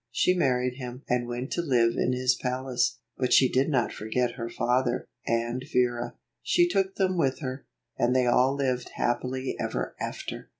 She 0.09 0.33
married 0.33 0.77
him, 0.77 1.03
and 1.07 1.27
went 1.27 1.51
to 1.51 1.61
live 1.61 1.93
in 1.95 2.11
his 2.11 2.33
palace. 2.33 2.97
But 3.17 3.33
she 3.33 3.47
did 3.47 3.69
not 3.69 3.93
forget 3.93 4.31
her 4.31 4.49
father, 4.49 5.05
and 5.27 5.63
Vera. 5.71 6.15
She 6.41 6.67
took 6.67 6.95
them 6.95 7.19
with 7.19 7.41
her, 7.41 7.67
and 7.99 8.15
they 8.15 8.25
all 8.25 8.55
lived 8.55 8.89
happily 8.95 9.55
ever 9.59 9.95
after. 9.99 10.49